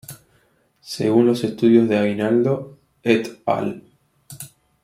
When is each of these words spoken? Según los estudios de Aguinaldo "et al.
Según 0.81 1.27
los 1.27 1.43
estudios 1.43 1.87
de 1.87 1.99
Aguinaldo 1.99 2.79
"et 3.03 3.39
al. 3.45 3.83